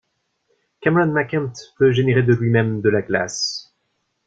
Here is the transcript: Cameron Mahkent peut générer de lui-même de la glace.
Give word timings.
Cameron 0.81 1.11
Mahkent 1.13 1.53
peut 1.77 1.91
générer 1.91 2.23
de 2.23 2.33
lui-même 2.33 2.81
de 2.81 2.89
la 2.89 3.03
glace. 3.03 3.71